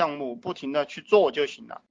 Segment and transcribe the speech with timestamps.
[0.00, 1.82] 项目不停的去做就行了。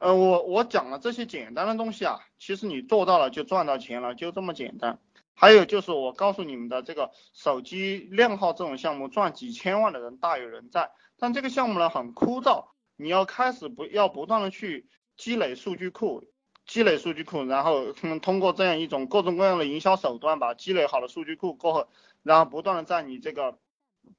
[0.00, 4.98] 呃，我我讲了这些简单的东西啊，其实你做到了就赚到钱了，就这么简单。
[5.34, 10.90] 还有就是我告诉你们的这个手机靓号这种项目，赚几千万的人大有人在。
[11.16, 16.24] 但这个项目呢很枯燥，你要开始不要不断的去积累数据库，
[16.66, 21.88] 积累数据库，然后通过这样一种各种各样的营销手段吧，积累好了数据库过后，
[22.24, 23.60] 然后不断的在你这个。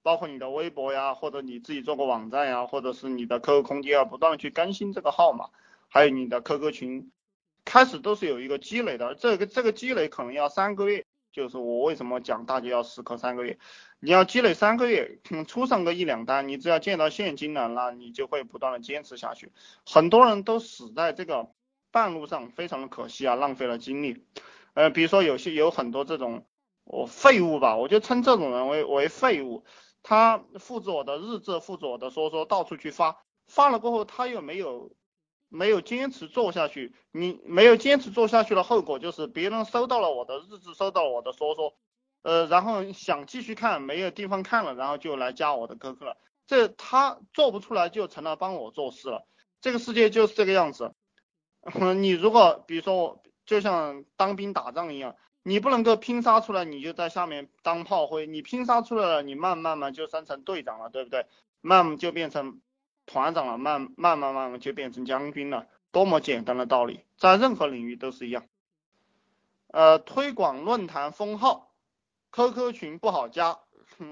[0.03, 5.49] 包括你的微博呀，或者你自己做个网站呀，或者是你的 QQ 空间啊，不断的去更新这个号码，
[5.89, 7.11] 还有你的 QQ 群，
[7.65, 13.59] 开始都是有一个积累的，这个这个积累可能要三个月，就是我为什么讲大家要死磕三个月，
[13.99, 19.51] 你要积累三个月，出上个一两单，你只要见到现金了，那你就会不断的坚持下去。
[19.85, 21.51] 很多人都死在这个
[21.91, 24.25] 半路上，非常的可惜啊，浪费了精力。
[24.73, 26.45] 呃，比如说有些有很多这种
[26.83, 29.63] 我废物吧，我就称这种人为为废物。
[30.03, 34.91] 他复制我的日志，复制我的说说，到处去发，发了过后他又没有
[35.47, 41.75] 没有坚持做下去，你没有坚持做下去的后果就是别人收到了我的日志，收到我的说说，
[42.23, 49.27] 呃，然后想继续看没有地方看了，然后就来加我的 QQ 了，这他做不出来就成了帮我做事了，
[49.61, 50.95] 这个世界就是这个样子，
[51.95, 55.15] 你如果比如说我就像当兵打仗一样。
[55.43, 58.27] 你不能够拼杀出来，你就在下面当炮灰。
[58.27, 61.25] 你拼杀出来了，你慢慢慢就升成队长了，对不对？
[61.61, 62.61] 慢慢就变成
[63.05, 65.67] 团长了，慢慢慢慢慢就变成将军了。
[65.91, 68.45] 多么简单的道理，在任何领域都是一样。
[69.67, 71.71] 呃，推广论坛封号
[72.31, 73.59] ，QQ 群不好加。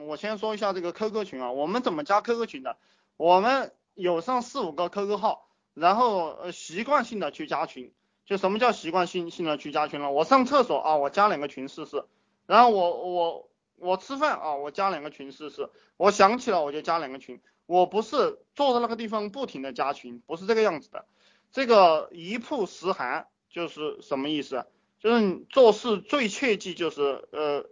[0.08, 2.78] 我先说一下这个 QQ 群啊，我们怎么加 QQ 群的？
[3.18, 7.94] 我们有上四五个 QQ 号，然后习惯性的去加群。
[8.30, 10.12] 就什么叫习惯性性的去加群了？
[10.12, 12.06] 我上厕所啊，我加两个群试试。
[12.46, 15.72] 然后我我我吃饭啊，我加两个群试试。
[15.98, 17.42] 我想起了我就加两个群。
[17.66, 21.08] 我不是坐在那个地方不停的加群，不是这个样子的。
[21.52, 24.64] 这个一曝十寒就是什么意思？
[25.00, 27.66] 就是你做事最切记就是呃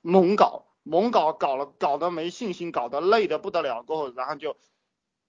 [0.00, 4.56] 猛搞猛搞搞了搞得没信心，搞得累的不得了过后，然后就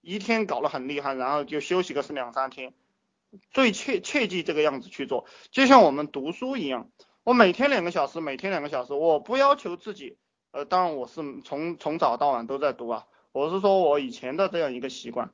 [0.00, 2.72] 一天搞得很厉害，然后就休息个是两三天。
[3.50, 6.90] 最切切记这个样子去做，就像我们读书一样，
[7.24, 10.18] 我每天两个小时，每天两个小时，我不要求自己，
[10.50, 15.30] 呃，当然我是从从早到晚都在读啊，我是说我以前的这样一个习惯，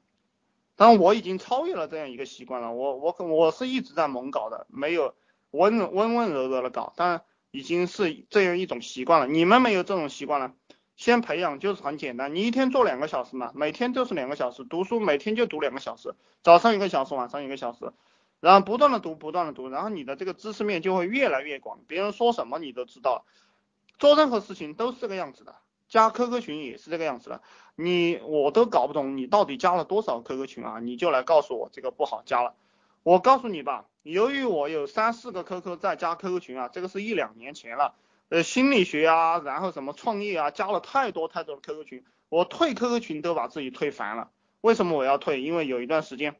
[0.76, 5.14] 当然我已经超越了这样一个习惯了，我我我是一直在猛搞的，没有
[5.50, 10.52] 温温温柔柔的搞，但已经是这样一种习惯了，你们没有这种习惯了。
[10.98, 17.92] 先培养就是很简单，你一天做两个小时嘛，每天就是两个小时读书，每天就读两个小时，早上一个小时，晚上一个小时，
[18.40, 23.24] 然后不断的读，不断的读，然后你的这个知识面就会越来越广，别人说什么你都知道。
[24.00, 25.54] 做任何事情都是这个样子的，
[25.88, 27.42] 加 QQ 群也是这个样子的，
[27.76, 32.54] 你我都搞不懂你到底加了多少 QQ 群啊，你就来告诉我这个不好加了。
[33.04, 37.94] 我告诉你吧，由于我有三四个 QQ 在加 QQ 群啊，这个是一两年前了。
[38.30, 44.30] 呃，心理学啊，然后什么创业啊，加了太多太多的 QQ 群，我退 QQ 群都把自己退烦了。
[44.60, 45.40] 为什么我要退？
[45.40, 46.36] 因为有一段时间，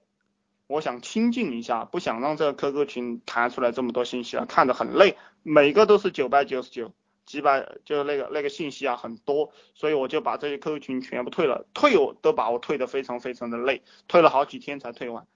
[0.67, 6.93] 我想清静一下，不想让这个 QQ 群弹出来这么多信息啊，看着很累，每个都是九百九十九，
[7.25, 15.27] 几百就是那个那个信息啊很多，所以我就把这些 QQ 群全部退了，退我都把我退的非常非常的累，退了好几天才退完。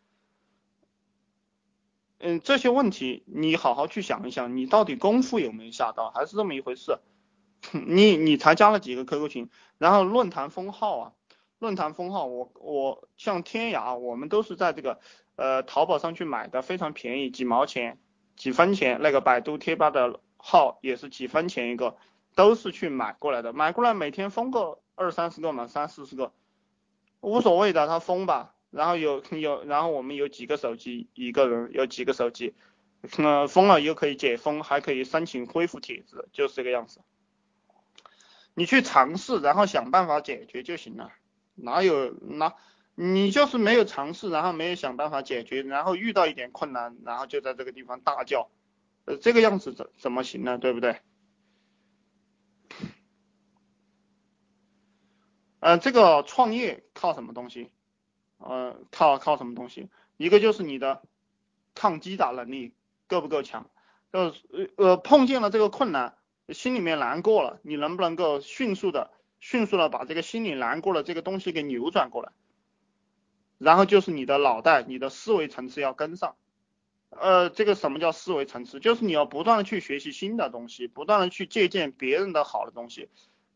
[2.25, 7.00] 嗯，这些问题你好好去想一想，你到底功夫有没有下到，还是这么一回事？
[7.72, 11.12] 你你才加了几个 QQ 群，然后论坛封号啊，
[11.59, 15.00] 论坛封号，我我像天涯，我们都是在这个
[15.34, 17.99] 呃淘宝上去买的，非常便宜，几毛钱、
[18.37, 21.97] 几分钱，那个百度贴吧的号也是几分钱一个，
[22.37, 26.33] 都是去买过来的，买过来每天封个二三十个嘛，三四十个，
[27.21, 28.54] 无所谓的，他封吧。
[28.72, 32.55] 然后有有，然后我们有几个手机，一个人有几个手机，
[33.19, 37.00] 呃，封了又可以解封，还可以申请恢复帖子，就是这个样子。
[38.55, 41.12] 你去尝试，然后想办法解决就行了。
[41.55, 42.55] 哪有哪，
[42.94, 48.51] 你就是没有尝试，然后没有想办法解决，然后遇到一点困难，然后就在这个地方大叫，
[49.04, 50.57] 呃，这个样子怎怎么行呢？
[50.57, 50.97] 对不对？
[55.60, 57.71] 嗯，这个创业靠什么东西？
[58.44, 59.89] 呃，靠靠什么东西？
[60.16, 61.03] 一个就是你的
[61.74, 62.74] 抗击打能力
[63.06, 63.71] 够不够强，
[64.10, 64.34] 呃
[64.77, 66.16] 呃碰见了这个困难，
[66.48, 69.10] 心里面难过了，你能不能够迅速的
[69.41, 72.33] 迅速的把这个心里难过的这个东西给扭转过来？
[73.59, 76.36] 然后就是你的脑袋，你的思维层次要跟上。
[77.10, 78.80] 呃，这个什么叫思维层次？
[78.80, 83.09] 就是你要不断的去学习新的东西，不断的去借鉴别人的好的东西。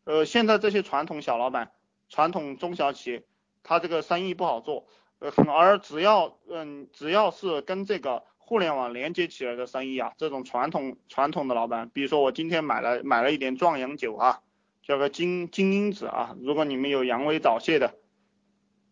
[0.05, 1.73] 呃，现在这些传统小老板、
[2.09, 3.25] 传统中小企业。
[3.69, 4.87] 他这个生意不好做，
[5.19, 14.41] 呃，而只要嗯只要是跟这个互联网连接起来的生意啊，这种传统传统的老板，比如说我今天买了买了一点壮阳酒啊，
[14.85, 17.97] 叫个金金樱子啊，如果你们有阳痿早泄的，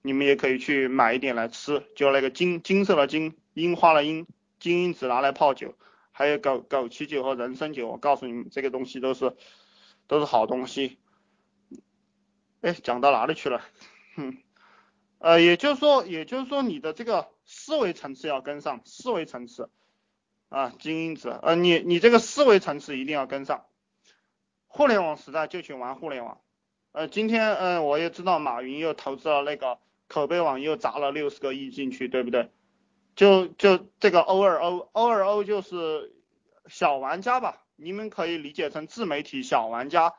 [0.02, 4.26] 你们也可以去买一点来吃，就那个金金色的金，樱花的樱，
[4.58, 5.76] 金樱子拿来泡酒，
[6.10, 9.36] 还有枸枸杞酒和人参酒，我告诉你们，这个东西都是
[10.08, 10.98] 都是好东西。
[12.62, 13.60] 哎，讲到哪里去了？
[14.16, 14.36] 哼。
[15.24, 19.70] 呃，也就是说，也就是说，你的这个思维层次要跟上，思维层次
[20.50, 23.64] 啊，金因子，呃，你你这个思维层次一定要跟上。
[24.66, 26.42] 互联网时代就去玩互联网，
[26.92, 29.78] 呃，今天嗯，我也知道马云又投资了那个
[30.08, 32.50] 口碑网，又砸了六十个亿进去，对不对？
[33.16, 36.12] 就就这个 O 二 O，O 二 O 就是
[36.66, 40.16] 小玩家吧，你们可以理解成自媒体小玩家，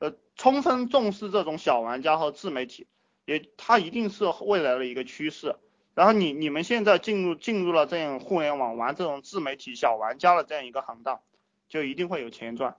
[0.00, 2.88] 呃，充分重视这种小玩家和自媒体。
[3.28, 5.54] 也，它一定是未来的一个趋势。
[5.94, 11.20] 然后你你们现在进入进入了这样互联网玩这种自媒体小玩家的这样一个行当，
[11.68, 12.78] 就一定会有钱赚。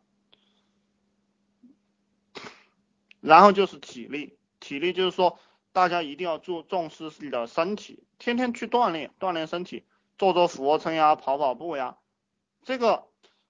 [3.21, 5.37] 然后就是体力，体力就是说
[5.71, 9.85] 大家一定要注重视自己的身体，天天去锻炼锻炼身体，
[10.17, 11.97] 做做俯卧撑呀，跑跑步呀。
[12.63, 13.05] 这个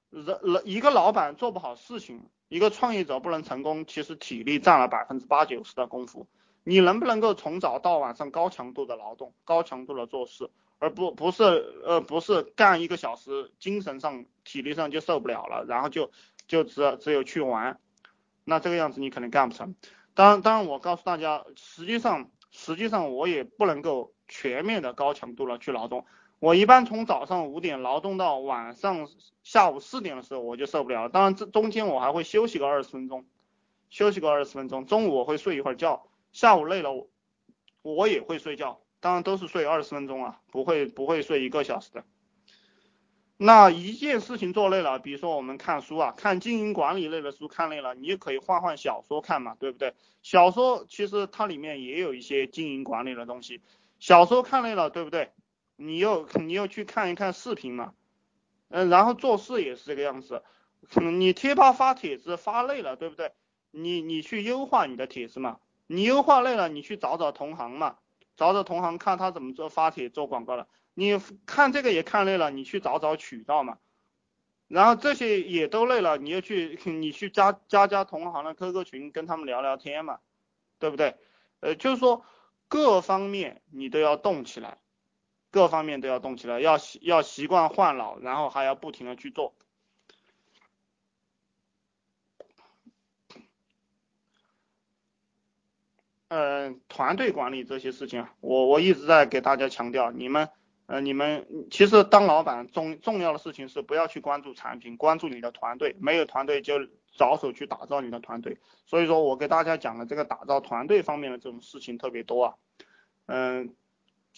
[0.10, 6.28] 人一个老板做不好事情，一个创业者不能成功，其实体力占了百分之八九十的功夫。
[6.64, 11.44] 你能不能够从早到晚上高强度的劳动，高强度的做事，而不不是
[11.86, 16.12] 呃不是干一个小时，精神上体力上就受不了了，然后就
[16.48, 17.80] 就只只有去玩，
[18.44, 19.76] 那这个样子你肯定干不成。
[20.14, 26.06] 当当然我告诉大家，实际上实际上我也不能够全面的高强度的去劳动，
[26.40, 29.08] 我一般从早上五点劳动到晚上
[29.44, 31.10] 下午四点的时候我就受不了了。
[31.10, 33.26] 当然这中间我还会休息个二十分钟，
[33.90, 36.06] 休息个二十分钟，中午我会睡一会儿觉。
[36.31, 37.10] 下午累了，我
[37.81, 42.04] 我也会睡觉，当然都是睡二十分钟啊，不会不会睡一个小时的。
[43.42, 49.94] 那一件事情做累了，比如说我们看书啊，看经营管理类的书看累了，你也可以换换小说看嘛，对不对？
[50.22, 53.62] 小说其实它里面也有一些经营管理的东西。
[53.98, 55.32] 小说看累了，对不对？
[55.78, 57.94] 你又你又去看一看视频嘛，
[58.68, 60.44] 嗯，然后做事也是这个样子，
[61.02, 63.32] 你贴吧发帖子发累了，对不对？
[63.72, 65.60] 你你去优化你的帖子嘛。
[65.91, 67.97] 你优化累了，你去找找同行嘛，
[68.38, 70.68] 找找同行看他怎么做发帖做广告了。
[70.94, 73.80] 你看这个也看累了，你去找找渠道嘛。
[74.68, 80.19] 然后这些也都累了，你又去 你去加加加同行的 QQ 群，跟他们聊聊天嘛，
[80.77, 81.15] 对不对？
[81.62, 82.24] 呃，就是说
[82.68, 84.77] 各方面你都要动起来，
[85.50, 89.56] 各方面都要动起来，要习要习惯换脑，然后还要不停的去做。
[96.30, 100.48] 嗯，团队管理这些事情，我我一直在给大家强调，你们，
[100.86, 108.60] 呃，你们其实当老板重重要的事情是不要去关注产品，关注你的团队，没有团队就着手去打造你的团队。
[108.86, 112.54] 所以说我给大家讲的这个打造团队方面的这种事情特别多啊，
[113.25, 113.74] 嗯，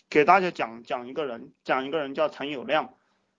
[0.10, 2.92] 给大家讲讲一个人，讲一个人叫陈友谅，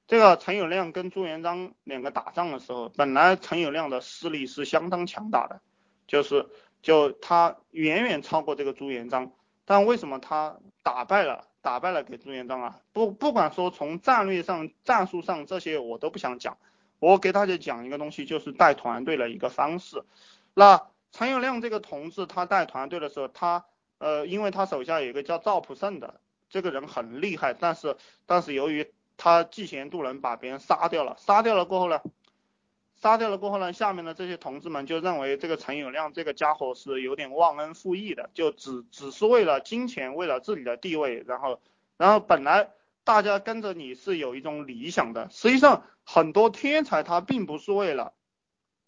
[0.07, 5.63] 这个陈友谅跟朱元璋两个打仗的时候，本来陈友谅的势力是相当强大的，
[6.07, 6.51] 就是。
[6.83, 9.31] 就他远远超过这个朱元璋，
[9.65, 12.81] 但为什么他打败了打败了给朱元璋啊？
[12.93, 16.59] 不不管说从战略上战术上这些我都不想讲，
[16.99, 20.03] 我给大家讲一个东西，就是带团队的一个方式。
[20.55, 23.65] 那陈友谅这个同志他带团队的时候，他
[23.99, 26.21] 呃因为他手下有一个叫赵普胜的
[26.51, 27.97] 这个人很厉害，但是
[28.27, 32.01] 但是由于他嫉贤妒能把别人杀掉了，杀掉了过后呢？
[33.03, 41.61] 杀掉了过后呢，下面的这些同志们就认为这个陈友谅这个家伙是有点忘恩负义的，就只只是为了金钱，为了自己的地位，然后
[41.97, 42.71] 然后本来
[43.03, 48.15] 大家跟着你是有一种理想的，实际上很多天才他并不是为了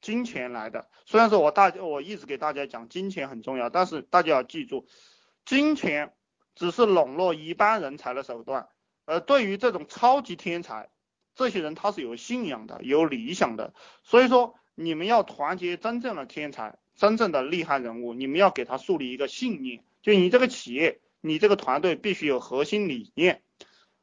[0.01, 0.89] 金钱来的。
[1.07, 4.87] 虽然说我大我一直给大家讲金钱很重要，但是大家要记住，
[5.45, 6.15] 金钱
[6.55, 8.69] 只是笼络一般人才的手段，
[9.07, 10.89] 而对于这种超级天才。
[11.35, 23.43] 这些人他是有信仰的，有理想的，所以说你们要团结真正的天才，真正的厉害人物，你们要给他树立一个信念，就你这个企业，你这个团队必须有核心理念，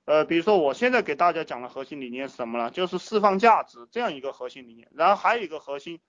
[0.05, 2.69] 呃，比如说我现在给大家讲的核心理念是什么呢？
[2.69, 5.99] 就是释放价值这样一个核心理念，然后还有一个核心，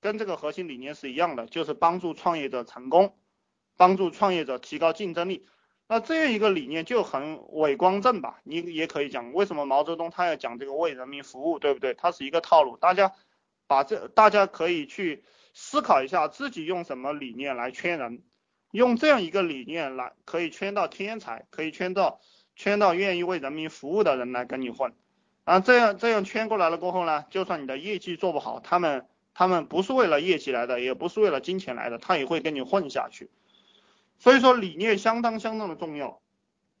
[0.00, 3.16] 跟这个核心理念是一样的，就是帮助创业者成功，
[3.76, 5.46] 帮助创业者提高竞争力。
[5.92, 8.40] 那这样一个理念就很伪光正吧？
[8.44, 11.92] 你也可以讲，为什么毛泽东他要讲这个为人民服务，对不对？
[11.92, 12.78] 它是一个套路。
[12.78, 13.12] 大家
[13.66, 15.22] 把这，大家可以去
[15.52, 18.22] 思考一下，自己用什么理念来圈人，
[18.70, 22.22] 用这样一个理念来，可以圈到天才，可以圈到
[22.56, 24.94] 圈到愿意为人民服务的人来跟你混，
[25.44, 33.28] 啊，这样这样圈过来了过后呢，就算你的业绩做不好，他们他们不是为了业绩来的，也不是为了金钱来的，他也会跟你混下去。
[34.22, 36.21] 所以说理念相当相当的重要。